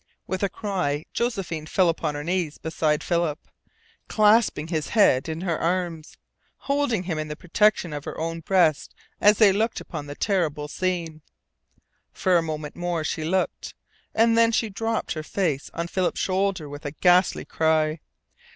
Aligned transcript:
With 0.25 0.41
a 0.41 0.49
cry 0.49 1.05
Josephine 1.13 1.67
fell 1.67 1.87
upon 1.87 2.15
her 2.15 2.23
knees 2.23 2.57
beside 2.57 3.03
Philip, 3.03 3.37
clasping 4.07 4.69
his 4.69 4.87
head 4.87 5.29
in 5.29 5.41
her 5.41 5.59
arms, 5.59 6.17
holding 6.57 7.03
him 7.03 7.19
in 7.19 7.27
the 7.27 7.35
protection 7.35 7.93
of 7.93 8.05
her 8.05 8.17
own 8.19 8.39
breast 8.39 8.95
as 9.19 9.37
they 9.37 9.51
looked 9.51 9.79
upon 9.79 10.07
the 10.07 10.15
terrible 10.15 10.67
scene. 10.67 11.21
For 12.13 12.35
a 12.37 12.41
moment 12.41 12.75
more 12.75 13.03
she 13.03 13.23
looked, 13.23 13.75
and 14.15 14.35
then 14.35 14.51
she 14.51 14.69
dropped 14.71 15.11
her 15.13 15.21
face 15.21 15.69
on 15.75 15.87
Philip's 15.87 16.19
shoulder 16.19 16.67
with 16.67 16.83
a 16.83 16.93
ghastly 16.93 17.45
cry. 17.45 17.99